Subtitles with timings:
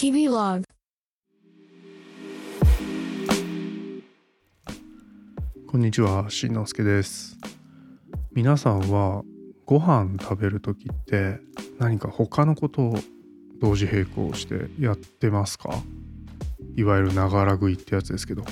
[0.00, 0.64] 日々ログ
[5.66, 7.36] こんにちは、しんのすけです。
[8.32, 9.24] 皆さんは
[9.66, 11.40] ご飯食べるときって
[11.80, 12.94] 何か他のことを
[13.60, 15.74] 同時並行してやってますか？
[16.76, 18.44] いわゆるながら食いってやつですけど、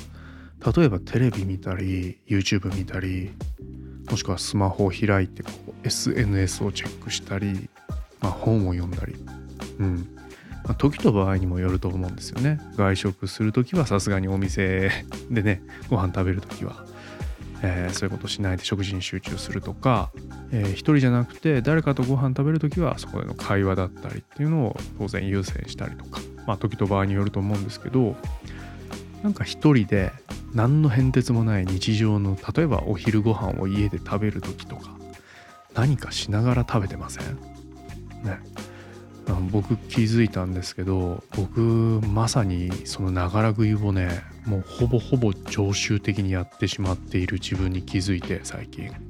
[0.76, 3.30] 例えばテレビ見たり、YouTube 見たり、
[4.10, 7.70] もしくはスマホを開いてこう SNS をチェックしたり、
[8.18, 9.14] まあ、本を読んだり、
[9.78, 10.15] うん。
[10.66, 12.60] まあ時と場合にもよると思うんですよね。
[12.76, 14.90] 外食するときはさすがにお店
[15.30, 16.84] でね、ご飯食べるときは
[17.62, 20.10] えーそういうことしないで食事に集中するとか、
[20.52, 28.16] えー一人じゃなくて誰かとご飯食べるときはそこでの会話だったりっていうのを当然優先したりとかまあ時と場合によると思うんですけど
[29.22, 30.12] なんか一人で
[30.52, 34.90] 何の変哲もない日常の例えばお昼ご飯を家で食べるときとか
[35.74, 37.36] 何かしながら食べてません？
[38.22, 38.40] ね
[39.34, 48.90] 僕気づいたんですけど僕まさにそのながら食いをねもうほぼほぼ常習的にやってしまっている自分に気づいて最近。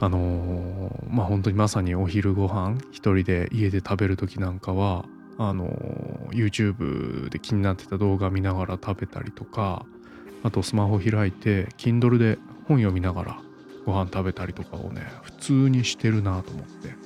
[0.00, 5.06] あのーまあ本当にまさにお昼ご飯一人で家で食べる時なんかは
[5.38, 9.86] あのー YouTube で気になってた動画見ながら食べたりとか
[10.42, 13.40] あとスマホ開いて Kindle で本読みながら
[13.86, 16.97] ご飯食べたりとかをね普通にしてるなと思って。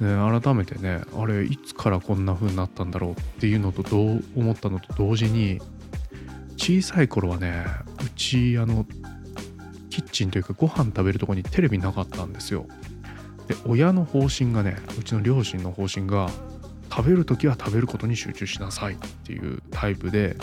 [0.00, 5.60] ね、改めてねあれいつからこんな風になったんだろうっていうのとどう思ったのと同時に
[6.56, 7.64] 小さい頃はね
[8.04, 8.84] うちあの
[9.88, 12.66] キッチンというかご飯食べるとこにテレビなかったんですよ。
[13.48, 16.28] で親の方針がねうちの両親の方針が
[16.90, 20.36] 食べる時は食べることに集中しなさいっていうタイプで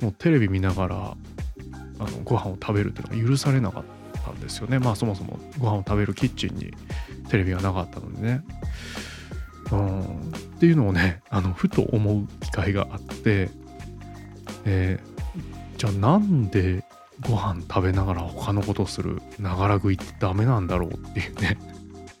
[0.00, 3.84] もうテレビ見ながらあのご飯を食べるっていうのが許されなかっ
[4.24, 4.78] たんですよね。
[4.78, 6.72] まあそもそもご飯を食べるキッチンに
[7.28, 8.42] テレビがなかったのでね。
[9.72, 10.00] うん。
[10.00, 10.04] っ
[10.58, 13.50] ていうのをね あのふと思う機会があって、
[14.64, 15.16] えー
[15.76, 16.84] じゃあなんで
[17.20, 21.58] ご飯食べながら他のことするながら食いってダメなんだろうっていうね。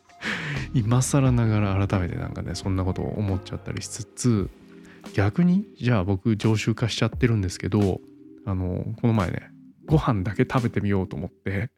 [0.74, 4.50] 今更ながら改めてなんかねそんなことを思っちゃったりしつつ
[5.14, 8.00] 逆にじゃあ僕常習化しちゃってるんですけど
[8.44, 9.50] あのこの前ね
[9.86, 11.70] ご飯だけ食べてみようと思って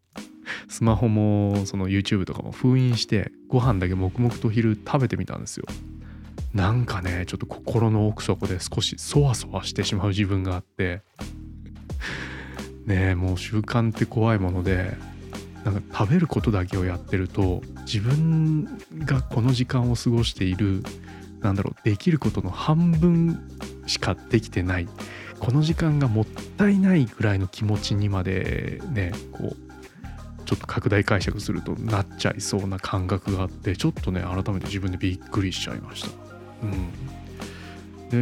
[0.69, 5.67] スマホもその YouTube とかも封印してご飯だけ黙々と昼食べてみたんですよ。
[6.55, 11.03] なんかねちょっと心の奥底で少しそわそわしてしまう自分があって。
[12.87, 14.97] ねえもう習慣って怖いもので
[15.63, 18.65] なんか食べることだけをやってると自分
[19.01, 20.83] がこの時間を過ごしている
[21.41, 23.39] なんだろうできることの半分
[23.87, 24.89] しかできてない。
[25.39, 26.27] この時間がもっ
[26.57, 29.68] たいないぐらいの気持ちにまでねこう
[30.49, 36.09] ちょっと拡大解釈するとなっちゃいそうな感覚があってちょっとね改めて自分でびっくりしちゃいました。
[36.63, 36.67] う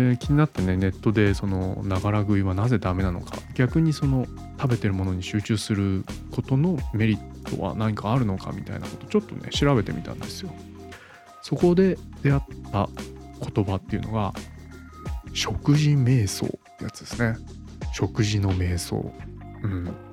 [0.04, 4.26] ん、で気になってねネットでそのながら食いはなぜダメなのか逆にその
[4.60, 10.50] 食べてるものに集中することのメリットは何かあるのかみたいなことちょっとね調べてみたんですよ。
[11.42, 12.42] そこで出会っ
[12.72, 12.88] た
[13.54, 14.34] 言葉っていうのが
[15.32, 17.36] 食事瞑想ってやつですね。
[17.94, 19.12] 食事の瞑想。
[19.62, 20.05] うん。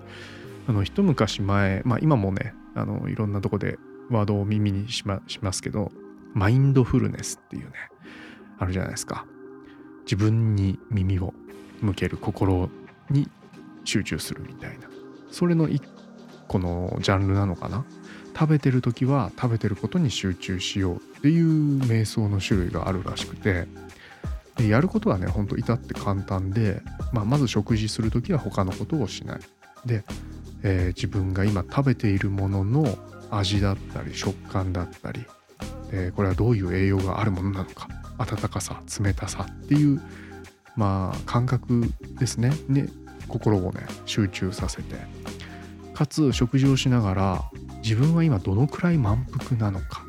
[0.68, 3.78] あの一昔前、まあ今もね、あのいろんなとこで
[4.10, 5.92] ワードを耳にしましますけど、
[6.34, 7.72] マインドフルネスっていうね、
[8.60, 9.26] あるじゃないですか。
[10.06, 11.34] 自分に耳を
[11.82, 12.70] 向ける心
[13.10, 13.30] に
[13.84, 14.88] 集中するみたいな。
[15.32, 15.84] それの一
[16.48, 17.86] 個のジャンルなのかな。
[18.38, 23.68] 食べてる時は食べてることに集中しようっていう瞑想の種類があるらしくて、
[24.56, 26.82] でやることはねほんと至って簡単で、
[27.12, 29.40] まあ、まず食事する時は他のことをしない
[29.86, 30.04] で、
[30.64, 32.98] えー自分が今食べているものの
[33.32, 35.26] 味だったり食感だったり、
[35.92, 40.02] えーこれはどういう栄養があるものなのか温かさ冷たさっていう
[40.76, 42.88] まあ感覚ですねね
[43.28, 44.96] 心をね集中させて
[45.94, 47.52] かつ食事をしながら
[47.84, 50.04] 自分は今どのくらい満腹なのか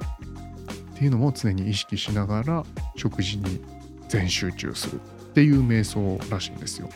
[0.94, 2.64] っていうのも常に意識しながら
[2.96, 3.60] 食事に
[4.08, 5.04] 全集中するっ
[5.34, 6.88] ていう瞑想らしいんですよ。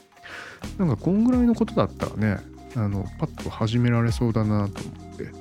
[0.79, 2.39] なんかこんぐらいのことだったらね
[2.79, 5.33] あのパッと始められそうだなと思って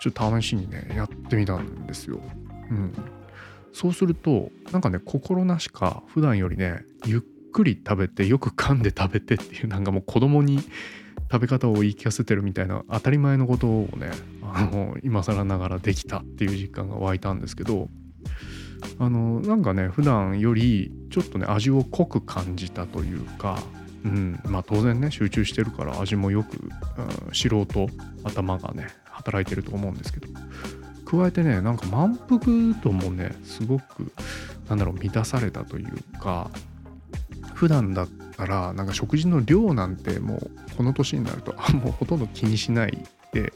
[0.00, 2.20] ちょっと試しにねやってみたんですよ。
[2.70, 2.92] うん、
[3.72, 7.20] そうするとなんかね心なしか普段よりねゆっ
[7.52, 10.60] くり食べてよく噛んで食べてっていうなんかもう子供に
[11.32, 14.10] 食べ方を言い聞かせてるみたいな当たり前のことをね
[14.42, 17.88] あの今更ながらできたっていう実感が湧いたんですけど
[18.98, 23.58] あのなんかね普段よりちょっとね味を濃く感じたというか、
[24.04, 27.88] うん、まあ当然ね集中してるから味もよく、うん、素人
[28.22, 30.28] 頭がね働いてると思うんですけど。
[31.04, 32.40] 加えてねなんか満腹
[32.82, 34.12] 度もねすごく
[34.68, 36.50] なんだろう満たされたというか
[37.54, 42.98] 普段だったらなんか食事の量なんてもうこの年になるとあもうほとんど気にしない
[43.32, 43.52] で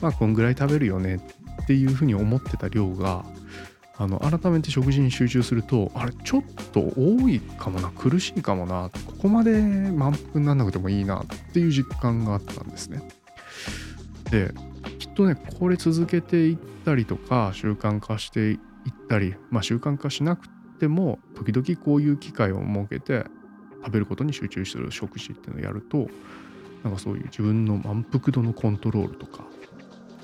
[0.00, 1.20] まあこんぐらい食べるよね
[1.62, 3.24] っていうふうに思ってた量が
[3.98, 6.42] あの改めて食事に集中するとあれちょっ
[6.72, 13.02] と多いかもな苦しいかもなここまで満腹にならなくてもいいなっていう実感があったんですね。
[14.30, 14.52] で
[14.98, 18.58] きっとねこれ続けていったりとか習慣化していっ
[19.08, 20.48] たりまあ習慣化しなく
[20.80, 23.26] ても時々こういう機会を設けて
[23.84, 26.08] 食べることに集中する食事っていうのをやると
[26.82, 29.44] なんかそういう自分の満腹度のコントロールとか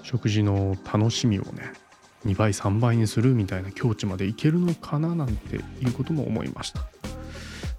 [0.03, 1.73] 食事の楽しみをね
[2.27, 6.81] 2倍3倍にするみたいな境地までいけるのかななんていうことも思いました。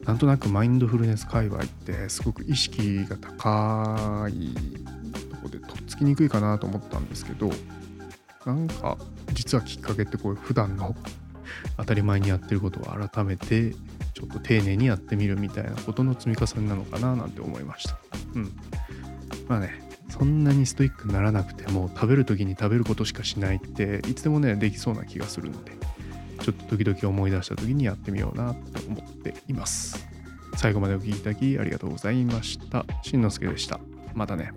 [0.05, 4.55] なんとなくマインドフルネス界隈ってすごく意識が高い
[5.29, 7.51] とこでとっつきにくいかなと思ったんですけど
[8.45, 8.97] なんか
[9.33, 10.95] 実はきっかけってこういう普段の
[11.77, 13.71] 当たり前にやってることを改めて
[14.13, 17.97] ちょっと丁寧にやってみるみたいなことの積み重ねなのかななんて思いました。
[18.35, 18.51] うん。
[19.47, 19.88] まあね
[20.19, 25.71] そんなにストイックにならなくても食べる時に食べることしかしないっていつでもねできそうな気がするので
[26.41, 30.07] ちょっと時々思い出した時にやってみようなと思っています。
[30.55, 32.85] 最後までお聴きいただきありがとうございました。
[33.01, 33.79] しんのすけでした。
[34.13, 34.51] またね。